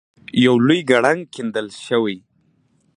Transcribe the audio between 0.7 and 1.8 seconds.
کړنګ کیندل